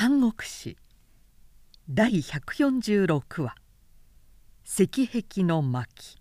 [0.00, 0.76] 三国史
[1.90, 3.56] 第146話
[4.62, 6.20] 「石壁の巻。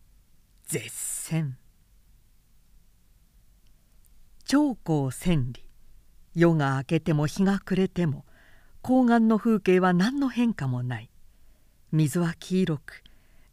[0.65, 1.59] 絶戦」
[4.45, 5.61] 長江千里。
[6.33, 8.25] 夜が明けても日が暮れても
[8.81, 11.11] 高岸の風景は何の変化もない。
[11.91, 13.03] 水は黄色く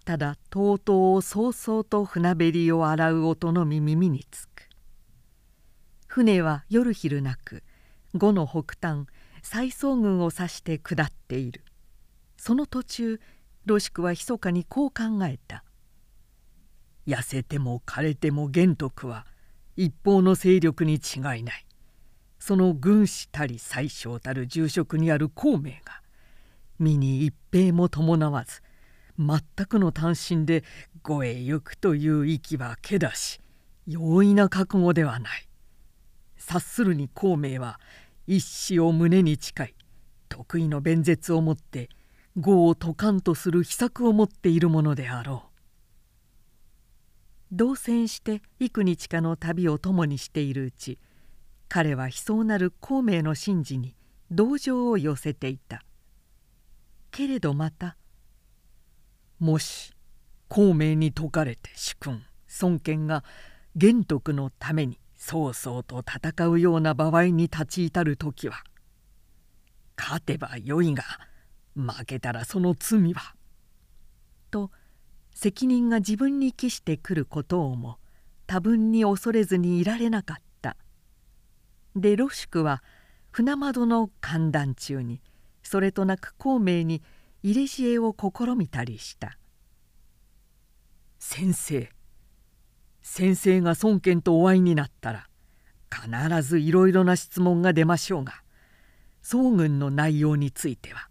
[0.06, 4.70] ただとうとうをそうそうと船べりを洗う音のみ耳につく。
[6.06, 7.62] 船は夜昼なく
[8.14, 9.06] 五の北端
[9.46, 11.62] 蔡総軍を指して下っている。
[12.38, 13.20] その途中
[13.66, 15.64] ロシクは密かにこう考えた
[17.06, 19.26] 「痩せても枯れても玄徳は
[19.76, 21.66] 一方の勢力に違いない」
[22.40, 26.02] その軍師たり宰相たる住職にある孔明が
[26.78, 28.62] 身に一兵も伴わず
[29.18, 30.64] 全くの単身で
[31.02, 33.40] 呉へ行くという息はけだし
[33.86, 35.48] 容易な覚悟ではない。
[36.38, 37.80] 察するに孔明は
[38.26, 39.74] 一死を胸に誓い
[40.28, 41.88] 得意の弁舌をもって
[42.36, 45.54] 業を解かんとする秘策を持っているものであろう。
[47.52, 50.98] 同棲して幾日かの旅を共にしているうち
[51.68, 53.94] 彼は悲壮なる孔明の神事に
[54.30, 55.82] 同情を寄せていた。
[57.12, 57.96] けれどまた
[59.38, 59.92] もし
[60.48, 62.24] 孔明に説かれて主君
[62.62, 63.22] 孫権が
[63.76, 68.62] 玄徳のために曹操と戦うような場合に立ち至る時は
[69.96, 71.02] 勝てばよいが
[71.74, 73.34] 負けたらその罪は。
[74.50, 74.70] と
[75.32, 77.96] 責任が自分に帰してくることをも
[78.46, 80.76] 多分に恐れずにいられなかった。
[81.96, 82.82] でロシクは
[83.30, 85.22] 船窓の歓談中に
[85.62, 87.02] それとなく孔明に
[87.42, 89.38] 入れ知恵を試みたりした。
[91.18, 91.88] 先生
[93.06, 95.28] 先生が孫権とお会いになったら
[95.92, 98.42] 必ずいろいろな質問が出ましょうが
[99.20, 101.08] 宋軍の内容については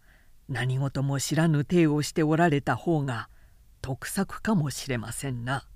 [0.49, 3.29] 何事も知らぬ体をしておられた方が
[3.81, 5.67] 得策かもしれませんな。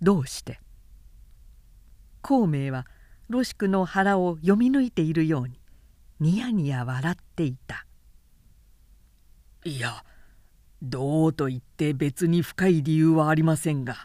[0.00, 0.58] どうして？
[2.22, 2.86] 孔明は
[3.28, 5.60] ロシクの腹を読み抜いているように
[6.18, 7.86] ニヤニヤ笑っていた。
[9.64, 10.02] いや
[10.82, 13.96] どうと言って別に深い理由はありませんが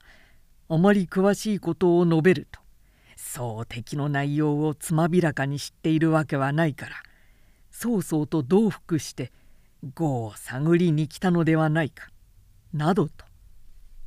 [0.74, 2.62] あまり詳しいことを述べると
[3.18, 6.96] そう敵の内容をつまびらかに知っているわけはないから
[7.72, 9.34] 曹操と同服して
[9.94, 12.08] 呉を探りに来たのではないか
[12.74, 13.26] などと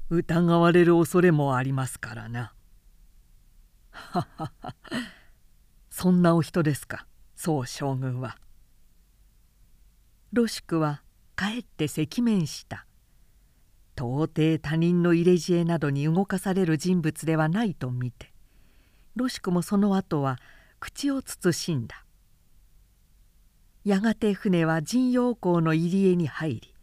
[0.08, 2.52] 疑われる恐れもありますからな。
[3.90, 4.74] ははは
[5.90, 8.36] そんなお人ですか宋将軍は。
[10.32, 11.02] ロシクは
[11.36, 12.86] かえって赤面した。
[13.96, 18.32] 到底他人の入れ知恵などに動かされる人物ではないと見て
[19.16, 20.38] ロシクもその後は
[20.80, 22.04] 口を慎んだ。
[23.84, 26.74] やがて船は神陽港の入り江に入り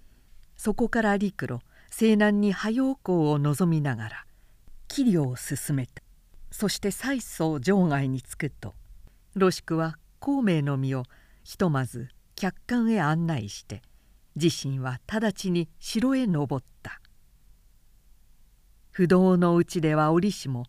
[0.55, 4.25] そこから陸路西南に波陽港を望みながら
[4.88, 6.01] 器量を進めた。
[6.51, 8.75] そして蔡宗場外に着くと
[9.35, 11.03] ロシクは孔明の身を
[11.43, 13.81] ひとまず客館へ案内して
[14.35, 17.00] 自身は直ちに城へ登った。
[18.91, 20.66] 不動のうちでは折しも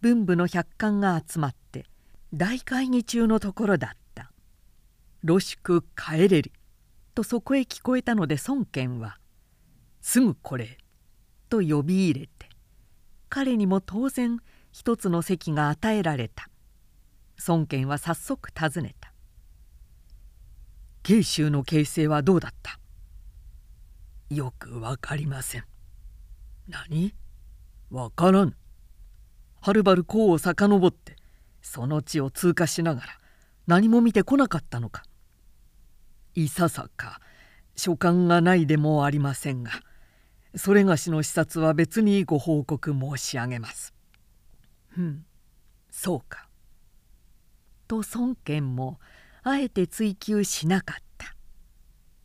[0.00, 1.86] 文武の百官が集まって
[2.32, 4.32] 大会議中のところだった
[5.22, 6.52] 「ろしく帰れり」
[7.14, 9.18] とそこへ聞こえたので孫権は
[10.00, 10.78] 「すぐこれ」
[11.48, 12.48] と呼び入れて
[13.28, 14.38] 彼にも当然
[14.70, 16.48] 一つの席が与えられた。
[17.46, 19.12] 孫権は早速尋ねた
[21.04, 22.80] 「慶州の形勢はどうだった?」
[24.34, 25.64] よく分かりません。
[26.66, 27.14] 何？
[27.90, 28.54] わからぬ。
[29.60, 31.16] はるばる甲を遡って
[31.62, 33.06] その地を通過しながら
[33.66, 35.04] 何も見てこなかったのか。
[36.34, 37.20] いささか
[37.74, 39.72] 所感がないでもありませんが
[40.54, 43.94] それがしの視察は別にご報告申し上げます。
[44.96, 45.24] うん、
[45.90, 46.48] そうか。
[47.86, 48.98] と孫権も
[49.42, 51.34] あえて追及しなかった。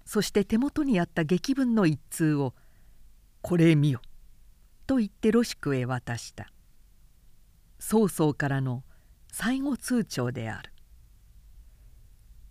[0.05, 2.53] そして手元にあった劇文の一通を
[3.41, 4.01] 「これ見よ」
[4.85, 6.47] と言ってロシクへ渡した。
[7.79, 8.83] 曹操からの
[9.31, 10.73] 最後通帳である。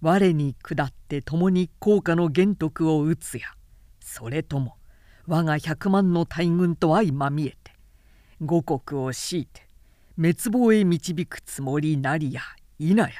[0.03, 3.47] 我に下って共に効果の玄徳を討つや
[4.01, 4.77] それとも
[5.29, 7.57] 我が百万の大軍と相まみえて
[8.41, 9.69] 五国を強いて
[10.17, 12.43] 滅亡へ導くつもりなりや
[12.81, 13.11] 否や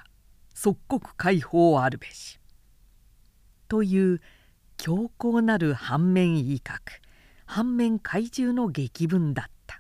[0.55, 2.41] 即刻解放あるべし。
[3.69, 4.21] という
[4.77, 7.02] 強硬なる反面威嚇。
[7.55, 9.77] 反面怪獣の劇文だった。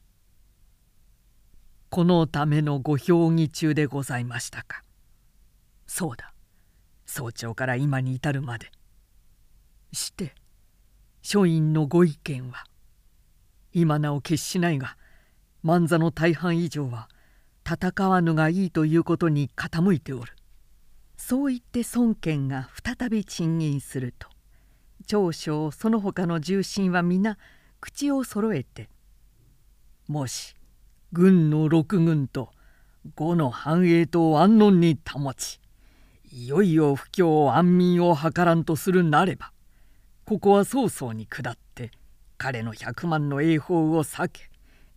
[1.88, 4.84] このためのご評議中でございましたか。
[5.86, 6.34] そうだ。
[7.06, 8.70] 早朝から今に至るまで。
[9.90, 10.34] して
[11.22, 12.66] 書院のご意見は。
[13.72, 14.98] 今なお決しないが
[15.62, 17.08] 万座の大半以上は
[17.66, 20.34] 戦わぬがいいということに傾いておる。
[21.16, 24.28] そう言って孫権が再び賃金すると
[25.06, 27.38] 長将その他の重臣は皆
[27.82, 28.88] 口を揃えて
[30.08, 30.54] 「もし
[31.12, 32.52] 軍の六軍と
[33.16, 35.60] 五の繁栄と安穏に保ち
[36.30, 39.52] いよいよ不況安民を図らんとするなれば
[40.24, 41.90] ここは早々に下って
[42.38, 44.48] 彼の百万の栄宝を避け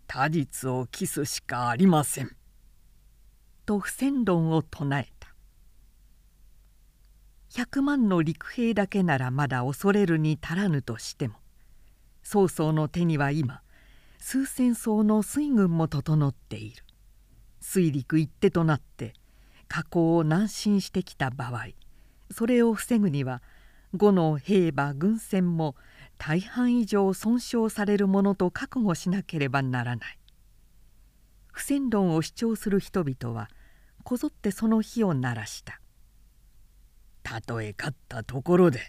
[0.08, 2.36] 他日を期すしかありません。
[3.66, 5.34] と不戦論を唱えた
[7.52, 11.36] 百万の陸兵だけならまだ恐れるに足らぬとしても
[12.26, 13.62] 曹操の手には今
[14.20, 16.84] 数千艘の水軍も整っている。
[17.62, 19.14] 水陸一手となって
[19.68, 21.68] 河口を南進してきた場合
[22.32, 23.42] それを防ぐには
[23.96, 25.76] 呉の兵馬軍船も
[26.18, 30.20] 大半以上損傷されるものと覚悟しなければならない。
[31.52, 33.50] 不戦論を主張する人々は
[34.04, 35.80] こぞってその火を鳴らした。
[37.22, 38.80] たとえ勝ったところで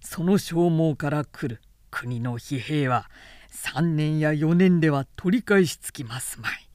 [0.00, 1.62] その消耗から来る。
[1.90, 3.10] 国の疲弊は
[3.52, 6.68] 3年や4年では取り返しつきますまい。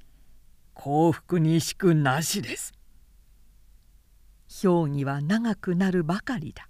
[0.74, 2.74] 幸福にしくなしです。
[4.48, 6.68] 評議は長くなるばかりだ。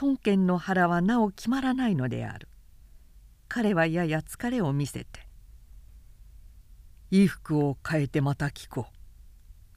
[0.00, 2.48] 孫権の腹はなお決まらないのである。
[3.48, 5.26] 彼はやや疲れを見せて
[7.10, 8.94] 「衣服を変えてまた聞こう」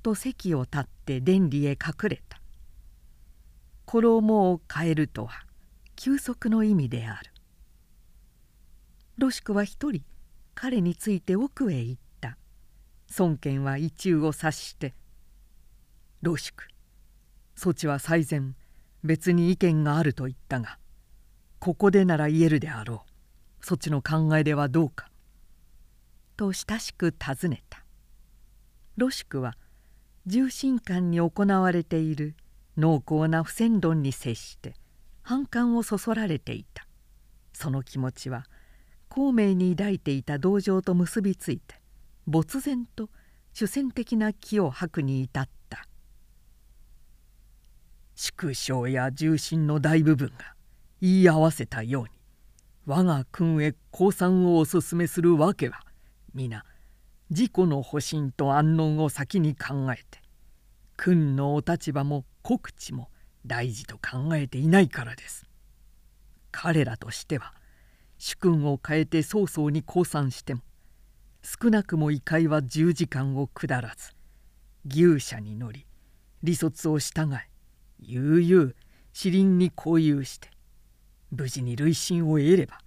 [0.04, 2.40] と席を立って殿里へ隠れた。
[3.86, 5.46] 衣を変えるとは
[5.96, 7.33] 休息の意味である。
[9.18, 10.04] ロシクは一人
[10.56, 12.38] 彼について奥へ行った。
[13.20, 14.96] 孫権は一中を察して
[16.24, 16.68] 「ロシク
[17.56, 18.54] そちは最前
[19.04, 20.80] 別に意見があると言ったが
[21.60, 23.66] ここでなら言えるであろう。
[23.66, 25.12] そちの考えではどうか」
[26.36, 27.86] と親しく尋ねた。
[28.98, 29.56] ロシクは
[30.26, 32.36] 重心館に行われている
[32.78, 34.76] 濃厚な不戦論に接して
[35.22, 36.88] 反感をそそられていた。
[37.54, 38.48] その気持ちは
[39.14, 41.76] 孔明に抱いていた同情と結びついて
[42.26, 43.12] 没然と
[43.54, 45.88] 主戦的な気を吐くに至った
[48.16, 50.56] 縮小や重心の大部分が
[51.00, 52.10] 言い合わせたように
[52.88, 55.82] 我が君へ降参をお勧めするわけは
[56.34, 56.66] 皆
[57.30, 60.24] 自己の保身と安穏を先に考えて
[60.98, 63.10] 君のお立場も告知も
[63.46, 65.46] 大事と考えていないからです。
[66.52, 67.54] 彼らとしては
[68.26, 70.62] 主君を変えて早々に降参しても
[71.42, 74.12] 少なくも異界は10時間を下らず
[74.88, 75.86] 牛車に乗り
[76.42, 77.50] 利卒を従え
[78.00, 78.72] 悠々
[79.12, 80.48] 死林に交遊して
[81.32, 82.80] 無事に累進を得れば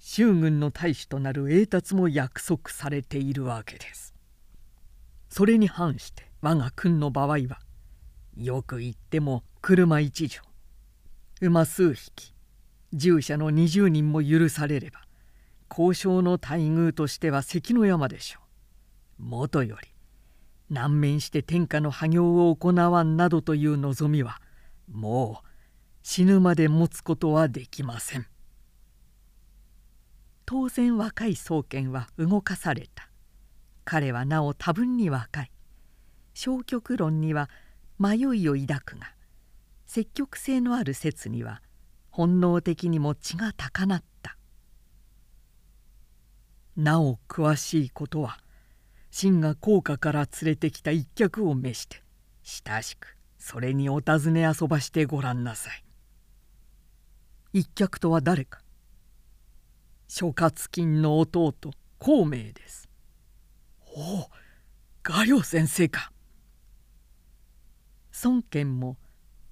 [0.00, 4.12] 州軍の大使となる栄達も約束されているわけです。
[5.28, 7.60] それに反して我が君の場合は
[8.36, 10.42] よく言っても車一乗
[11.40, 12.31] 馬数匹
[12.92, 15.00] 従者の20人も許されれば
[15.70, 18.40] 交渉の待遇としては関の山でしょ
[19.18, 19.22] う。
[19.22, 19.88] もとより
[20.68, 24.40] 難免して天下の破行を行わんなどという望みは
[24.90, 25.46] もう
[26.02, 28.26] 死ぬまで持つことはできません。
[30.44, 33.08] 当然若い宗権は動かされた
[33.84, 35.50] 彼はなお多分に若い
[36.34, 37.48] 消極論には
[37.98, 39.14] 迷いを抱くが
[39.86, 41.62] 積極性のある説には
[42.12, 44.36] 本能的にも血が高鳴った
[46.76, 48.38] なお詳しいことは
[49.10, 52.02] 真が高家から連れてきた一客を召して
[52.42, 55.84] 親しくそれにお尋ね遊ばしてごらんなさい。
[57.52, 58.62] 一客とは誰か
[60.08, 61.54] 諸葛金の弟
[61.98, 62.88] 孔明です。
[63.94, 64.30] おお
[65.02, 66.12] 画陵先生か。
[68.24, 68.96] 孫権も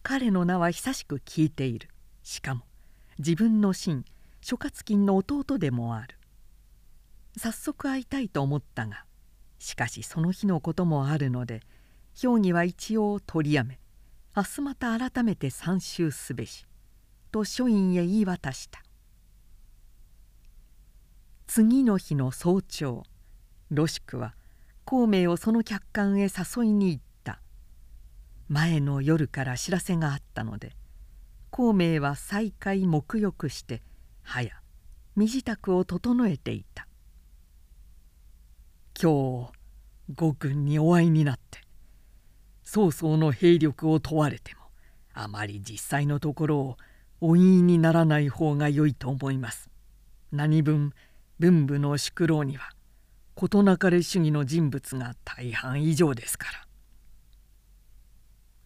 [0.02, 1.89] 彼の名は久しく聞いている
[2.30, 2.62] しかも
[3.18, 4.04] 自分の親
[4.40, 6.16] 諸葛金の弟でもある。
[7.36, 9.04] 早速会いたいと思ったが
[9.58, 11.60] しかしその日のこともあるので
[12.14, 13.80] 評議は一応取りやめ
[14.36, 16.66] 明日また改めて参集すべし
[17.32, 18.80] と書院へ言い渡した。
[21.48, 23.02] 次の日の早朝
[23.72, 24.36] ロシクは
[24.84, 27.40] 孔明をその客館へ誘いに行った。
[28.48, 30.76] 前の夜から知らせがあったので
[31.50, 33.82] 孔明は再会沐浴して
[34.22, 34.50] 早
[35.16, 36.86] 身支度を整えていた
[39.00, 39.52] 今日
[40.14, 41.60] 吾君にお会いになって
[42.62, 44.60] 曹操の兵力を問われても
[45.12, 46.76] あまり実際のところを
[47.20, 49.68] お言いにならない方が良いと思います。
[50.32, 50.92] 何分
[51.38, 52.70] 文武の宿老には
[53.34, 56.66] 事なかれ主義の人物が大半以上ですから。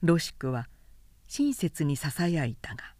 [0.02, 0.68] ロシクは
[1.36, 2.94] 親切にささやいたが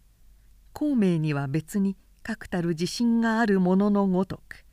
[0.73, 4.65] 孔明には別に確たる自信があるもののごとく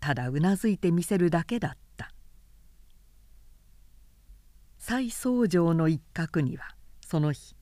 [0.00, 2.10] ただうなずいてみせるだけだった。
[4.76, 6.64] 蔡宗城の一角には
[7.00, 7.54] その日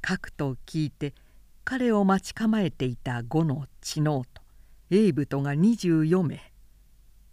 [0.00, 1.14] 核と聞いて
[1.62, 4.42] 彼を待ち構えていた五の知能と
[4.90, 6.52] 英武とが24名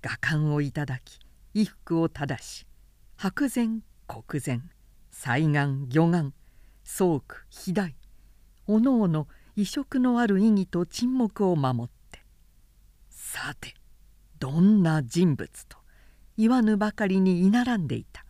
[0.03, 1.17] 画官をいただき
[1.53, 2.67] 衣服を正し
[3.15, 4.61] 白前黒前
[5.09, 6.33] 西岸魚眼
[6.89, 7.95] 宗区肥大
[8.65, 9.27] おのおの
[9.57, 12.23] 異色のある意義と沈黙を守って。
[13.09, 13.75] さて
[14.39, 15.77] どんな人物と
[16.37, 18.25] 言わぬばかりに居並んでいた。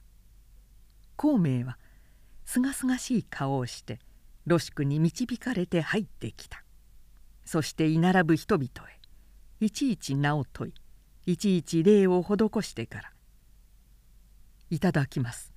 [1.15, 1.77] 孔明は
[2.45, 3.99] すがすがしい顔をして
[4.47, 6.63] ロシクに導かれて入ってきた。
[7.45, 8.99] そして居並ぶ人々へ
[9.59, 10.73] いちいち名を問い
[11.31, 13.13] いちいち礼を施してから
[14.71, 15.53] 「いただきます」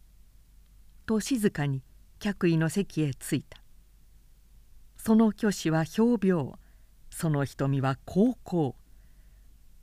[1.07, 1.83] と静かに
[2.21, 3.59] 客位の席へ着いた。
[4.99, 6.53] その虚子は氷病。
[7.09, 8.77] その瞳は高校。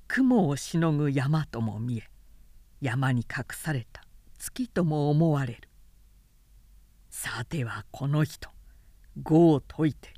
[0.08, 2.04] 雲をしのぐ山とも見え。
[2.80, 4.04] 山に隠された。
[4.38, 5.68] 月とも思われる。
[7.10, 8.50] さてはこの人。
[9.24, 10.14] 語を解いて。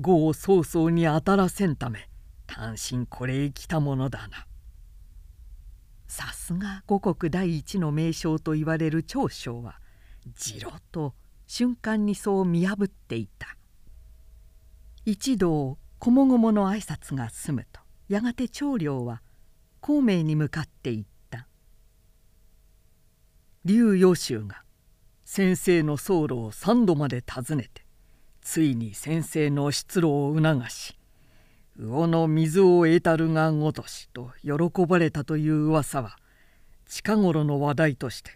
[0.00, 2.08] 語を早々に当たらせんため。
[2.48, 4.44] 単身これへ来たものだな。
[6.08, 9.78] さすが五国第一の名将と言われる長将は
[10.34, 11.14] じろと
[11.52, 13.56] 瞬間にそう見破っていた。
[15.04, 19.20] 一同こもごもの挨拶が済むとやがて長領は
[19.80, 21.48] 孔明に向かって言った
[23.66, 24.62] 「劉陽州が
[25.24, 27.84] 先生の僧侶を三度まで訪ねて
[28.42, 30.96] ついに先生の出路を促し
[31.76, 36.16] 魚の水を得たるがごとしと喜ばれたという噂は
[36.86, 38.30] 近頃の話題として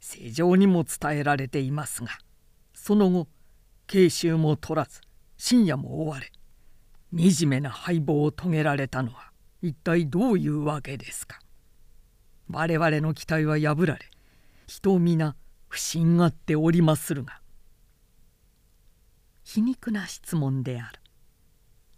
[0.00, 2.18] 正常にも伝えられていますが
[2.88, 3.28] その後
[3.86, 5.02] 慶州も取らず
[5.36, 6.32] 深夜も追われ
[7.12, 9.30] 惨めな敗北を遂げられたのは
[9.60, 11.38] 一体どういうわけですか？
[12.48, 14.06] 我々の期待は破られ
[14.66, 15.36] 人皆
[15.68, 17.42] 不審がっておりまするが
[19.44, 21.02] 皮肉な質問である。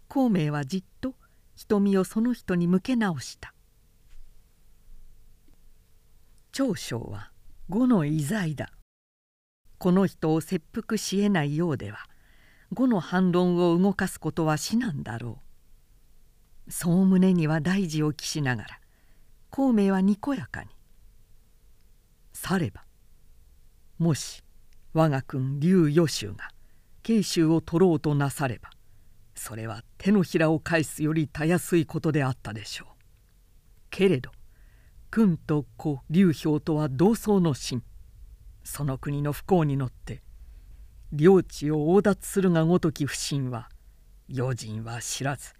[0.09, 1.15] 孔明はじっと
[1.55, 3.53] 瞳をその人に向け直した。
[6.51, 7.31] 長将は
[7.69, 8.73] 呉の遺罪だ。
[9.81, 11.97] この人を切腹しえないようでは
[12.71, 15.39] 後の反論を動かすことは至難だろ
[16.67, 18.79] うそう胸には大事を期しながら
[19.49, 20.69] 孔明はにこやかに
[22.31, 22.85] 「されば
[23.97, 24.43] もし
[24.93, 26.51] 我が君劉余州が
[27.01, 28.69] 慶州を取ろうとなされば
[29.33, 32.87] それは手のひらを返すよりたやすいことであったでしょう。
[33.89, 34.29] けれど
[35.09, 37.81] 君と子劉氷とは同窓の心
[38.63, 40.21] その国の不幸に乗って
[41.11, 43.69] 領地を横奪するがごとき不信は
[44.33, 45.53] 余人は知らず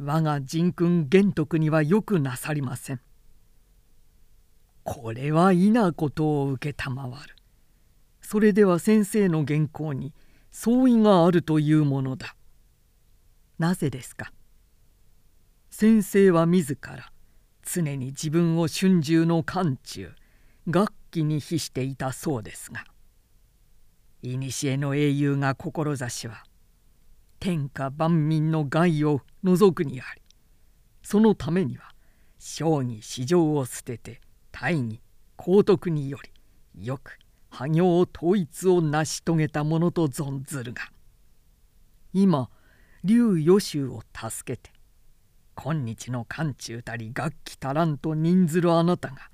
[0.00, 3.00] 我が人君玄徳にはよくなさりません。
[4.84, 6.72] これは異なことを承る。
[8.22, 10.14] それでは先生の原稿に
[10.50, 12.36] 相違があるというものだ。
[13.58, 14.32] なぜですか？
[15.68, 17.12] 先生は自ら
[17.62, 20.12] 常に自分を春秋の漢中
[20.66, 22.84] 楽器に比していたそうですが
[24.22, 26.42] 古の英雄が志は
[27.40, 30.22] 天下万民の害を除くにあり
[31.02, 31.84] そのためには
[32.38, 35.00] 将棋市場を捨てて大義
[35.36, 36.18] 皇徳によ
[36.74, 37.18] りよく
[37.50, 40.82] 破行統一を成し遂げたものと存ずるが
[42.12, 42.50] 今
[43.04, 44.72] 劉予州を助けて
[45.54, 49.30] 今日の漢中たり楽器足らんと任ずるあなたが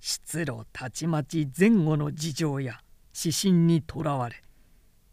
[0.00, 2.80] 失路たちまち前後の事情や
[3.14, 4.42] 指針にとらわれ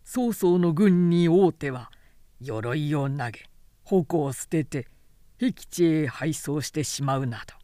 [0.03, 1.91] 曹操の軍に王手は
[2.39, 3.49] 鎧を投げ
[3.83, 4.87] 矛を捨てて
[5.39, 7.55] 僻地へ配送してしまうなど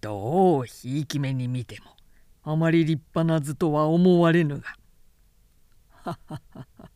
[0.00, 1.96] どうひいき目に見ても
[2.42, 4.74] あまり立派な図とは思われぬが。
[5.90, 6.90] はははは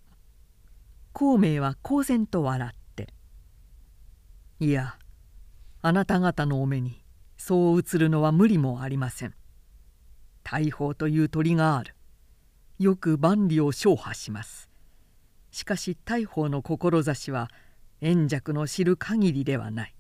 [1.13, 3.13] 孔明は公然と笑って
[4.61, 4.99] 「いや
[5.83, 7.05] あなた方のお目に
[7.37, 9.35] そう映るのは無理もありません。
[10.45, 11.95] 大砲という鳥がある。
[12.79, 14.69] よく万里を唱破します。
[15.51, 17.51] しかし大砲の志は
[18.01, 19.95] 円尺の知る限りではない。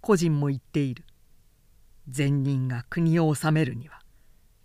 [0.00, 1.04] 個人も言っている。
[2.08, 4.00] 善人が国を治めるには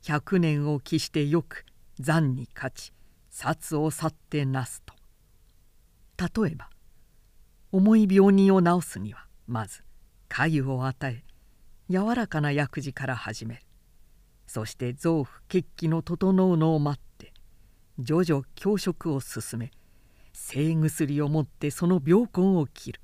[0.04, 1.66] 百年を期してよく
[2.00, 2.94] 残に勝ち
[3.30, 4.96] 殺を去ってなすと。
[6.44, 6.70] 例えば
[7.72, 9.84] 重い病人を治すにはまず
[10.30, 11.24] 粥を与え
[11.90, 13.67] 柔らかな薬事から始める。
[14.48, 17.34] そして臓腑血気の整うのを待って
[18.00, 19.72] 徐々強食を進め
[20.34, 23.02] 生薬を持ってその病根を切る。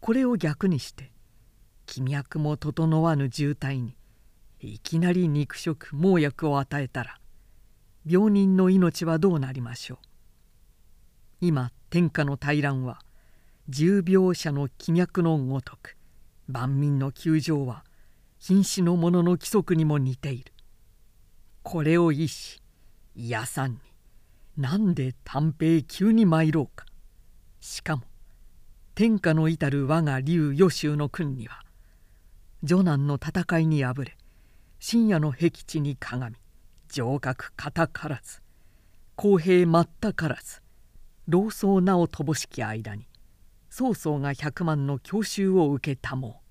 [0.00, 1.12] これを逆にして
[1.86, 3.96] 気脈も整わぬ渋滞に
[4.60, 7.18] いきなり肉食猛薬を与えたら
[8.06, 9.98] 病人の命はどうなりましょう。
[11.40, 13.00] 今天下の大乱は
[13.68, 15.96] 重病者の気脈のごとく
[16.48, 17.84] 万民の窮状は
[18.44, 20.52] 瀕死の者の規則にも似ている。
[21.62, 22.60] これを医し
[23.14, 23.78] 癒さんに
[24.56, 26.84] なんで短平急に参ろうか。
[27.60, 28.02] しかも
[28.96, 31.62] 天下の至る我が竜予州の君には
[32.64, 34.18] 女難の戦いに敗れ
[34.80, 36.34] 深夜の僻地にかがみ
[36.90, 38.42] 城郭肩からず
[39.14, 40.62] 公平全からず
[41.28, 43.06] 老僧名を乏しき間に
[43.70, 46.41] 曹操が百万の強襲を受けたもう。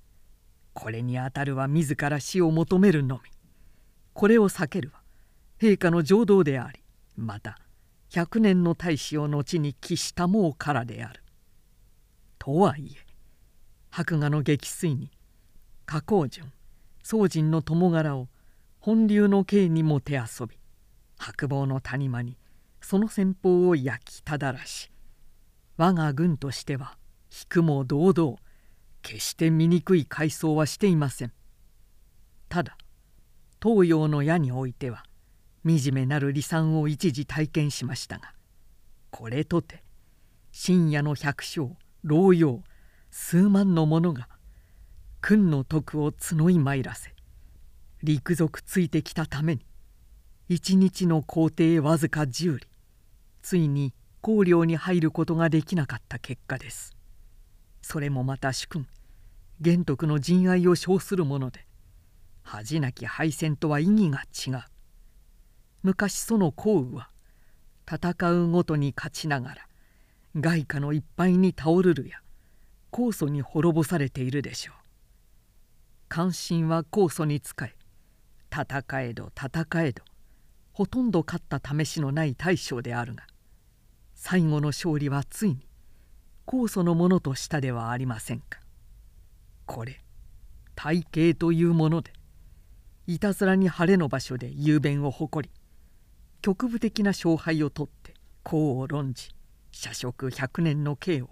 [0.74, 3.32] これにあたるは自ら死を求めるのみ
[4.14, 5.02] これを避けるは
[5.60, 6.80] 陛下の情動であり
[7.16, 7.58] また
[8.10, 11.24] 百年の大使を後に帰したもうからである。
[12.38, 13.06] とはいえ
[13.90, 15.12] 白画の激水に
[15.86, 16.52] 加工順
[17.04, 18.30] 宗人の友柄を
[18.80, 20.58] 本流の刑にもて遊び
[21.20, 22.38] 白棒の谷間に
[22.82, 24.90] その先方を焼きただらし
[25.78, 26.98] 我が軍としては
[27.32, 28.38] 引くも堂々
[29.02, 31.34] 決して醜い階層はしていません。
[32.52, 32.78] ただ
[33.64, 35.04] 東洋の矢においては
[35.64, 38.34] 惨めなる離散を一時体験しましたが
[39.10, 39.84] これとて
[40.52, 42.62] 深夜の百姓老幼
[43.10, 44.28] 数万の者が
[45.22, 47.14] 君の徳を募い参らせ
[48.04, 49.66] 陸賊ついてきたために
[50.50, 52.68] 一日の行程わずか10里
[53.44, 56.96] ついに公領に入ることができなかった結果です。
[57.82, 58.88] それもまた主君
[59.60, 61.66] 玄徳の陣愛を称するもので
[62.44, 64.64] 恥なき敗戦とは意義が違う。
[65.84, 67.10] 昔その項羽は
[67.88, 69.68] 戦うごとに勝ちながら
[70.40, 72.20] 外貨のいっぱいに倒るるや
[72.92, 74.76] 酵素に滅ぼされているでしょう。
[76.08, 77.74] 関心は酵素に仕え
[78.52, 80.04] 戦えど戦えど
[80.74, 83.26] ほとんど勝った試しのない大将であるが
[84.14, 85.68] 最後の勝利はついに
[86.46, 88.60] 酵素のものとしたではありませんか。
[89.66, 90.02] これ
[90.76, 92.12] 体系というもので
[93.08, 95.54] いたずらに晴れの場所で雄弁を誇り
[96.42, 99.36] 局部的な勝敗をとって功を論じ
[99.72, 101.30] 社食百年の刑を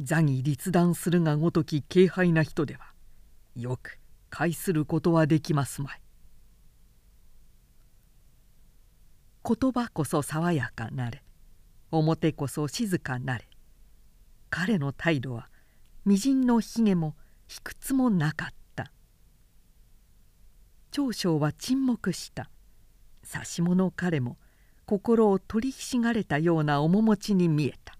[0.00, 2.92] 座に立断するがごとき軽廃な人では
[3.54, 3.98] よく
[4.30, 6.00] 介することはできますまい。
[9.44, 11.22] 言葉こそ爽やかなれ
[11.90, 13.49] 表こそ静かなれ
[14.50, 15.48] 彼の態度は
[16.04, 18.92] みじんのひげも卑屈もなかった。
[20.90, 22.50] 長将は沈黙した。
[23.32, 24.38] 指し物彼も
[24.86, 27.96] 心を取りひしがれたような面持ちに見えた。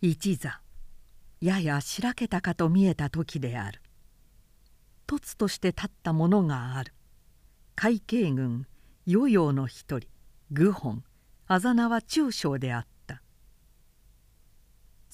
[0.00, 0.60] 一座
[1.40, 3.80] ややしらけたかと見えた時である。
[5.06, 6.92] 凸として立ったものがある。
[7.76, 8.66] 海警軍
[9.06, 10.08] 余陽の一人
[10.50, 11.04] 愚本
[11.46, 12.93] あざ名は中将であった。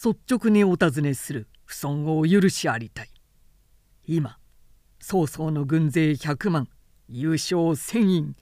[0.02, 3.10] 率直にお尋ねする不尊をお許しありたい
[4.06, 4.38] 今
[4.98, 6.68] 曹操の軍勢100万
[7.06, 8.36] 優勝千員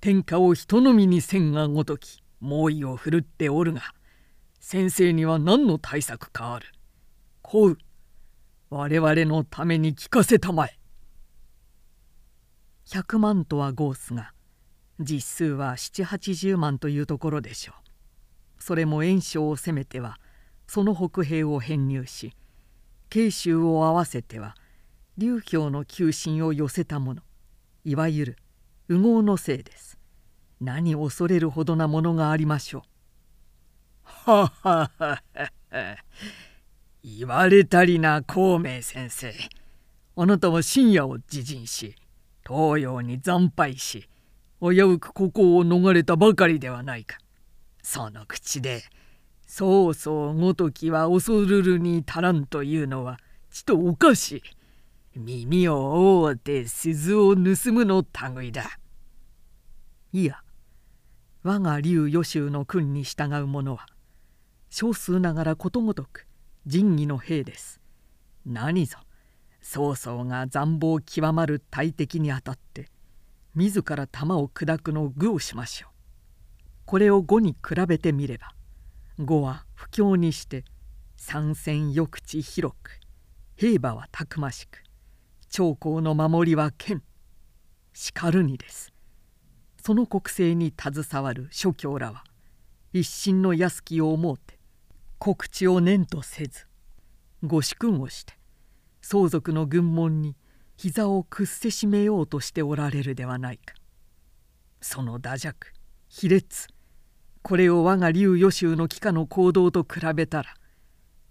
[0.00, 3.80] 天下を人のみにせんがごとき猛威を振るっておるが
[4.60, 6.66] 先生には何の対策かある。
[7.40, 7.78] こう
[8.68, 10.78] 我々のために聞かせたまえ。
[12.86, 14.32] 100万とはゴースが
[15.00, 18.62] 実数は780万というところでしょう。
[18.62, 20.18] それも袁紹を攻めては
[20.68, 22.34] その北兵を編入し
[23.08, 24.54] 慶州を合わせては
[25.16, 27.22] 劉氷の求心を寄せたもの
[27.84, 28.36] いわゆる
[28.88, 29.98] 右合のせいです。
[30.60, 32.82] 何恐れるほどなものがありましょう。
[34.04, 35.22] ははは
[37.02, 39.32] 言われたりな孔明先生。
[40.16, 41.94] あなたは深夜を自陣し
[42.46, 44.08] 東洋に惨敗し
[44.60, 47.18] 危うくここを逃れたばかりではないか。
[47.82, 48.82] その口で
[49.48, 53.18] 「そうそうごときは恐るるに足らん」というのは
[53.50, 54.42] ちとおかしい。
[55.18, 58.04] 耳を覆って鈴を盗むの
[58.36, 58.78] 類だ。
[60.12, 60.42] いや
[61.42, 63.86] 我が竜予習の君に従う者は
[64.68, 66.26] 少数ながらことごとく
[66.66, 67.80] 仁義の兵です。
[68.44, 68.98] 何ぞ
[69.62, 72.90] 曹操が残暴極まる大敵にあたって
[73.54, 75.90] 自ら弾を砕くのを愚をしましょう。
[76.84, 78.52] これを語に比べてみれば
[79.18, 80.64] 呉は不況にして
[81.16, 83.00] 参戦抑地広く
[83.56, 84.84] 兵馬はたくましく
[85.50, 87.02] 長江の守りは剣
[87.92, 88.92] しかるにです。
[89.84, 92.22] その国政に携わる諸教らは
[92.92, 94.58] 一心の安きを思うて
[95.18, 96.66] 告知を念とせず
[97.42, 98.34] ご主君をして
[99.00, 100.36] 相続の軍門に
[100.76, 103.74] 膝を屈せしめようとしておられるではないか。
[104.80, 105.72] その打弱
[106.08, 106.68] 卑劣
[107.48, 110.54] これを我が竜予習の帰化の行動と比べたら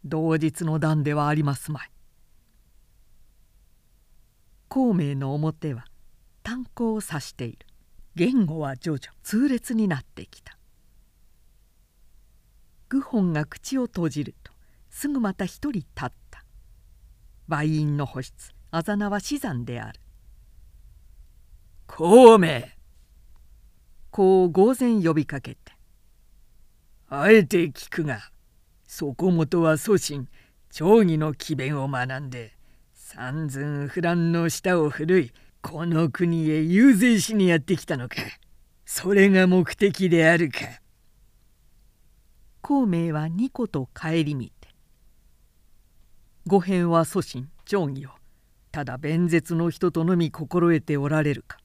[0.04, 1.92] 同日の段ではありますまい。
[4.68, 5.86] 孔明の表は
[6.42, 7.60] 炭鉱を指している。
[8.16, 10.58] 言語は徐々痛烈になってきた。
[12.90, 14.52] 愚本が口を閉じると
[14.90, 16.44] すぐまた一人立った。
[17.48, 20.00] 売員の保湿あざ名は死産である。
[21.86, 22.64] 孔明
[24.10, 25.77] こう呆然呼びかけて
[27.10, 28.20] あえて聞くが
[28.86, 30.28] そこもとは祖神
[30.70, 32.52] 長義の詭弁を学んで
[32.94, 38.18] 三寸不乱の舌を振るいこの国へ遊説しにやってきたのか
[38.86, 40.60] それが目的であるか。
[42.62, 44.68] 孔明は二個と顧みて
[46.46, 48.10] 御辺は祖神長義を
[48.72, 51.58] ただ弁舌の人とのみ心得ておられるか。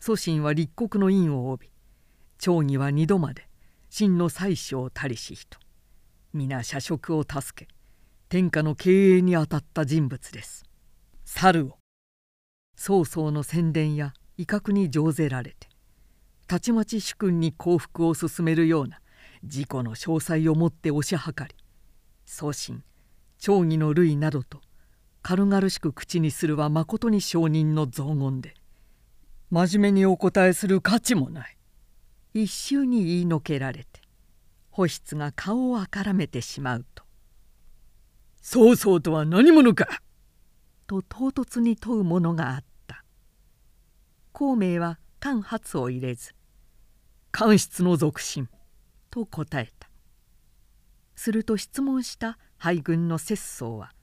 [0.00, 1.72] 祖神は立国の印を帯び
[2.38, 3.43] 長義は二度まで
[3.96, 5.56] 真の宰相たりし人。
[6.32, 7.72] 皆社食を助け
[8.28, 10.64] 天下の経営に当たった人物です。
[11.24, 11.78] 猿を
[12.76, 15.68] 曹操の宣伝や威嚇に乗ぜられて
[16.48, 18.98] たちまち主君に降伏を進めるような
[19.44, 21.54] 事故の詳細をもって押し量り
[22.26, 22.80] 祖神
[23.38, 24.60] 長義の類などと
[25.22, 28.54] 軽々しく口にするはまことに証人の雑言で
[29.52, 31.56] 真面目にお答えする価値もない。
[32.36, 34.00] 一周に言いのけられて
[34.70, 37.04] 保湿が顔をあからめてしまうと
[38.42, 39.86] 「曹操とは何者か!」
[40.88, 43.04] と唐突に問うものがあった。
[44.32, 46.34] 孔明は間髪を入れず
[47.30, 48.48] 「官室の属心」
[49.10, 49.88] と答えた。
[51.14, 53.94] すると質問した敗軍の節操は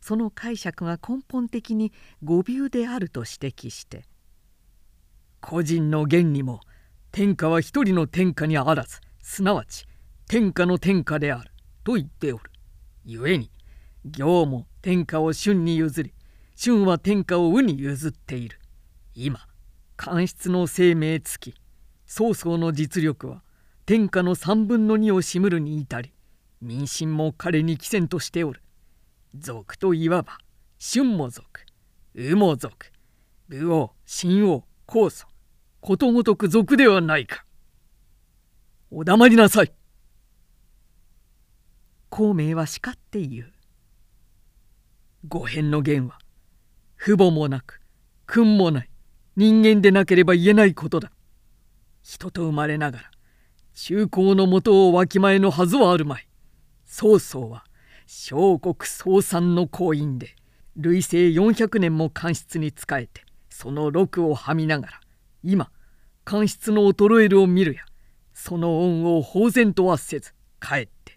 [0.00, 4.04] その解釈が根本的に誤謬であると指摘して
[5.42, 6.60] 「個人の言にも
[7.12, 9.86] 天下は一人の天下にあらずすなわち
[10.28, 11.50] 天下の天下である」
[11.82, 12.50] と言っておる。
[13.04, 13.50] 故に
[14.04, 16.14] 行も天下を春に譲り
[16.62, 18.60] 春は天下を宇に譲っている。
[19.14, 19.40] 今
[19.96, 21.56] 官室の生命付き
[22.06, 23.42] 曹操の実力は
[23.86, 26.12] 天下の三分の二を占むるに至り
[26.60, 28.62] 民心も彼に寄せんとしておる。
[29.34, 30.38] 族といわば
[30.78, 31.44] 春も族
[32.14, 32.92] 羽も族
[33.48, 35.26] 武王神王高祖
[35.80, 37.44] ことごとく族ではないか。
[38.90, 39.72] お黙りなさい。
[42.10, 43.52] 孔明は叱って言う。
[45.26, 46.18] 五辺の言は
[46.98, 47.80] 父母もなく
[48.26, 48.90] 君もない
[49.36, 51.12] 人間でなければ言えないことだ。
[52.02, 53.10] 人と生まれながら
[53.74, 56.28] 中高のもとをわきまえのはずはあるまい。
[56.84, 57.64] 曹操は
[58.06, 60.34] 小国創産の行員で
[60.76, 64.99] 累世400年も官室に仕えてその禄をはみながら
[65.42, 65.70] 今
[66.24, 67.82] 官室の衰えるを見るや
[68.34, 71.16] その恩を放然とはせずかえって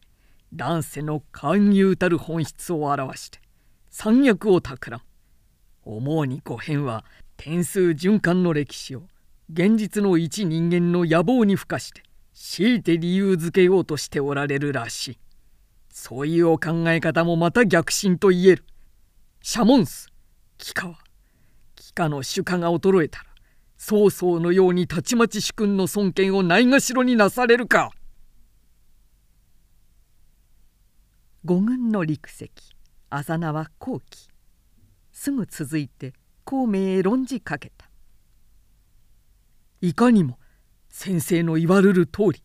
[0.55, 3.39] 乱世の寛裕たる本質を表して
[3.89, 5.05] 三役を企む
[5.85, 7.03] 思うに五辺は
[7.37, 9.03] 点数循環の歴史を
[9.51, 15.17] 現実の一人間の野望に付加して強いて理由づけようとしておられるらしい。
[15.89, 18.65] そういうお考え方もまた逆進と言える。
[19.41, 20.09] シャモンス、
[20.57, 20.97] 帰化は、
[21.75, 23.25] 帰化の主家が衰えたら、
[23.85, 27.91] 曹操のようにたちまち主君の尊厳をないがしろになされるか。
[31.43, 32.49] 五軍の陸石
[33.09, 34.29] あざ名は後期
[35.11, 36.13] すぐ続いて
[36.45, 37.89] 孔明へ論じかけた
[39.81, 40.39] いかにも
[40.87, 42.41] 先生の言われる通り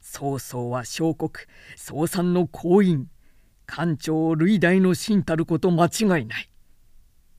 [0.00, 3.08] 曹操は小国曹参の行員
[3.64, 6.50] 官庁類大の臣たること間違いない。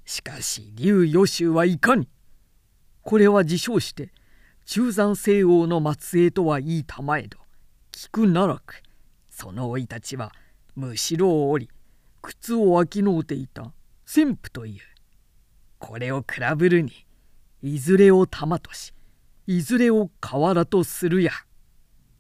[0.06, 2.08] しかし劉予習はいかに
[3.04, 4.12] これは自称して
[4.66, 7.38] 中山西王の末裔とは言いたまえど
[7.92, 8.82] 聞くならく
[9.30, 10.32] その生い立ちは
[10.76, 11.72] むしろを折り
[12.22, 13.74] 靴を飽きのうていた
[14.06, 14.80] 旋風という
[15.80, 16.92] これを比べるに
[17.62, 18.94] いずれを玉とし
[19.48, 21.32] いずれを河原とするや。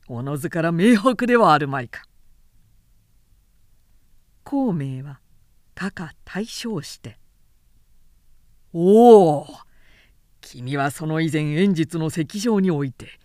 [0.08, 2.04] おのずから明白ではあるまいか。
[4.44, 5.22] 孔明は
[5.74, 7.18] かか大笑して
[8.74, 9.48] 「おお
[10.52, 13.20] 君はその以前演術の席上において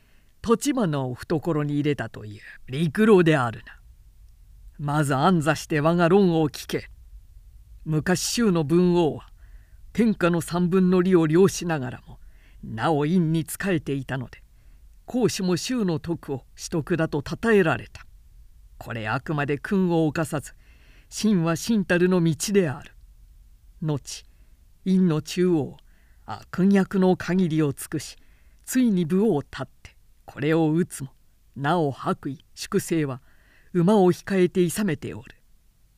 [0.48, 3.80] 立花を懐に入れたという陸路であるな。
[4.78, 6.88] まず安座して我が論を聞け。
[7.84, 9.26] 昔州の文王は
[9.92, 12.20] 天下の三分の利を領しながらも
[12.62, 14.40] なお院に仕えていたので
[15.04, 18.06] 公子も州の徳を取得だと称えられた。
[18.78, 20.52] これあくまで君を犯さず
[21.08, 22.92] 真は真たるの道である。
[23.82, 24.24] 後
[24.84, 25.76] 陰の中央
[26.26, 28.16] 悪役の限りを尽くし
[28.64, 31.10] ついに武を立ってこれを打つも
[31.56, 33.22] なお白衣粛清は
[33.72, 35.36] 馬を控えていさめておる。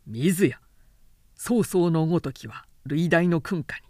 [0.07, 0.59] 水や
[1.35, 3.83] 曹操のごときは類大の訓下に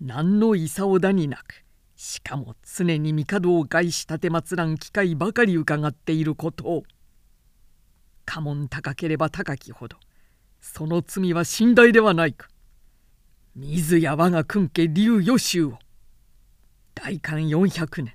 [0.00, 1.64] 何の功だになく
[1.96, 6.84] しかも常に帝を害し立てまつらん機会ばかり伺っていることを
[8.24, 9.96] 家紋高ければ高きほど
[10.60, 12.48] その罪は甚大ではないか。
[13.58, 15.78] 水や我が君家竜予習を。
[16.94, 18.12] 大観400年。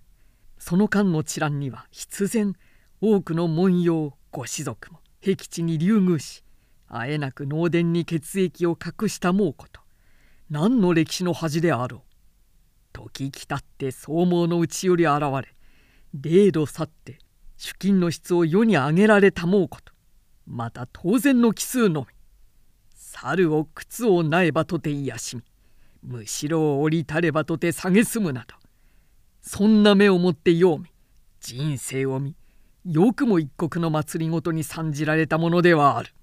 [0.60, 2.54] その間の治乱には必然
[3.02, 6.44] 多くの文様ご子族も僻地に流宮し
[6.88, 9.82] あえなく脳殿に血液を隠した猛こと
[10.52, 12.02] 何の歴史の恥であろう。
[12.94, 15.56] 時来たって総毛のうちより現れ
[16.14, 17.18] 零度去って
[17.58, 19.92] 主金の質を世に上げられた猛こと
[20.46, 22.21] また当然の奇数のみ。
[23.14, 25.44] 猿を靴をなえばとて癒しみ
[26.04, 28.56] むしろを降りたればとて蔑むなど
[29.42, 30.86] そんな目をもってようみ
[31.40, 32.36] 人生を見
[32.86, 36.14] よくも一国の祭りごとに参じられたものではある。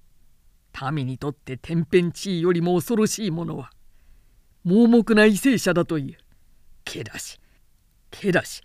[0.91, 3.71] 民にとって天変地異よりも恐ろしいものは
[4.63, 6.17] 盲目な為政者だという。
[6.83, 7.39] けだし
[8.11, 8.63] けだし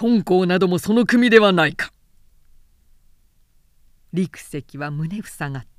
[0.00, 1.92] 孫公などもその組ではないか。
[4.12, 5.73] 陸石は胸塞がって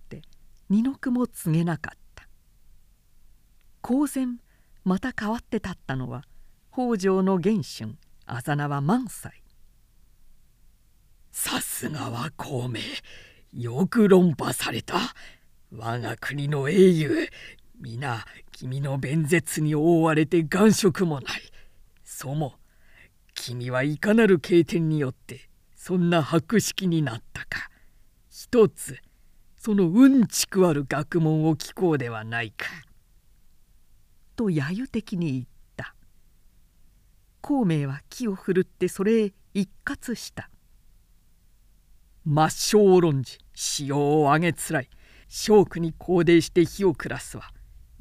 [0.69, 2.27] 二の句も告げなかった。
[3.81, 4.39] 公然
[4.83, 6.23] また変わって立ったのは
[6.73, 9.43] 北条の元春あざ名は萬歳
[11.31, 12.79] さすがは孔明
[13.53, 14.95] よく論破された。
[15.71, 17.27] 我が国の英雄
[17.79, 21.41] 皆君の弁舌に覆われて眼色もない。
[22.03, 22.55] そも
[23.33, 27.69] 君はいかなる経験によってそんな博識になったか。
[28.29, 28.97] 一つ
[29.65, 32.67] そのうんちくある学問を聞こうではないか。
[34.35, 35.95] と揶揄的に言った。
[37.41, 40.51] 孔明は気を振るってそれへ一喝した。
[42.27, 44.89] 抹消を論じ使用を上げつらい。
[45.29, 47.49] 正句に肯定して火を暮らすは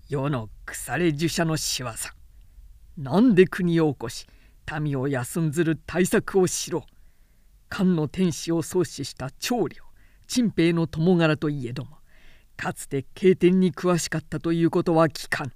[0.07, 1.89] 世の腐れ呪者の仕業。
[2.99, 4.27] なんで国を起こし
[4.83, 6.85] 民を休んずる対策をしろ。
[7.71, 9.84] 漢の天使を創始した長領。
[10.35, 11.99] 陳平の友柄といえども
[12.57, 15.53] かつて経典に詳しかったということは聞かぬ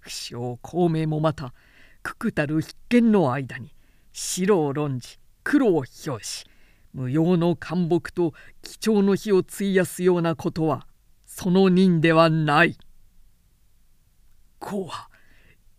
[0.00, 1.54] 不詳孔明もまた
[2.02, 3.74] くくたる必見の間に
[4.12, 6.44] 白を論じ黒を表し
[6.92, 10.86] 無用の干木と貴重の火を費やすようなことは
[11.24, 12.76] その任ではない。
[14.58, 15.08] 子は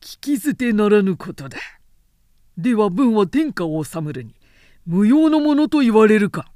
[0.02, 1.60] 聞き捨てならぬことだ。
[2.58, 4.34] では文は天下を治むるに
[4.88, 6.52] 無用のものと言われるか。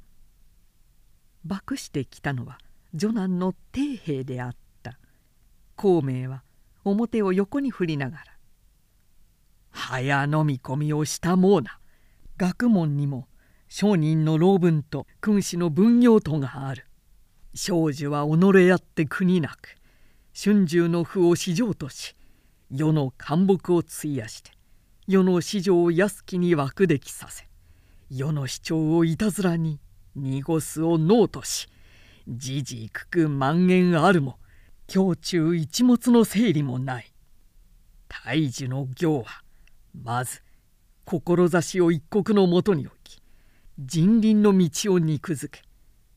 [1.46, 2.58] 幕してきたのは
[2.94, 4.64] 女男の底兵であった。
[5.76, 6.42] 孔明は
[6.84, 8.24] 表を横に振りながら
[9.70, 11.78] 「早飲み込みをしたもうな
[12.36, 13.28] 学問にも
[13.68, 16.86] 商人の老文と君子の分業とがある
[17.54, 19.76] 少女は己あって国なく
[20.34, 22.16] 春秋の負を市場とし
[22.70, 24.50] 世の干木を費やして
[25.06, 27.48] 世の市場を安きに枠できさせ
[28.10, 29.80] 世の主張をいたずらに
[30.16, 31.68] 濁すをノーとし
[32.28, 34.38] じじくく万円あるも
[34.94, 37.12] 胸中一物の整理もない。
[38.08, 39.42] 大樹の行は
[39.92, 40.42] まず
[41.04, 43.20] 志を一国のもとに置き
[43.78, 45.62] 人倫の道を肉づけ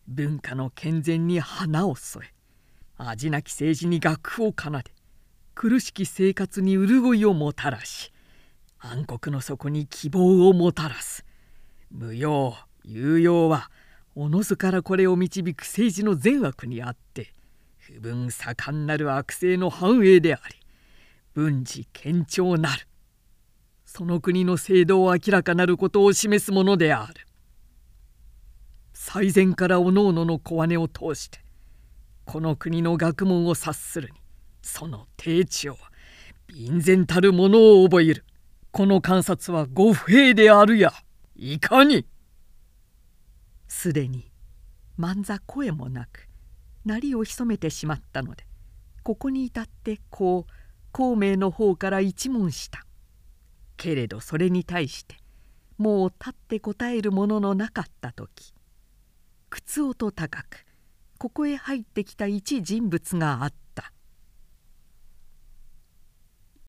[0.07, 2.33] 文化の健全に花を添え
[2.97, 4.83] 味なき政治に楽を奏で
[5.55, 8.11] 苦しき生活に潤いをもたらし
[8.79, 11.25] 暗黒の底に希望をもたらす。
[11.89, 13.71] 無用有用は
[14.19, 17.33] おのずからこれを導く政治の善悪にあって
[17.77, 20.55] 不分盛んなる悪性の繁栄であり
[21.35, 22.87] 文治堅調なる
[23.85, 27.13] その国の制度を明らかなることを示すものである。
[28.91, 31.39] 最前からおのおのの小金を通して
[32.25, 34.15] この国の学問を察するに
[34.63, 35.77] その定地を
[36.47, 38.25] 便然たるものを覚える。
[38.71, 40.91] この観察はご不平であるや
[41.35, 42.07] いかに
[43.77, 44.31] すでに
[44.97, 46.27] 万座声もなく
[46.83, 48.43] 鳴りを潜めてしまったので
[49.03, 50.51] ここに至ってこう
[50.91, 52.87] 孔明の方から一問した。
[53.77, 55.17] けれどそれに対して
[55.77, 58.51] もう立って答えるもののなかった時
[59.51, 60.65] 靴音高く
[61.19, 63.93] ここへ入ってきた一人物があった。